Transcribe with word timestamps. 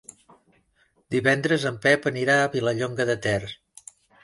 Divendres 1.15 1.67
en 1.71 1.77
Pep 1.85 2.09
anirà 2.13 2.39
a 2.41 2.49
Vilallonga 2.57 3.09
de 3.13 3.19
Ter. 3.29 3.39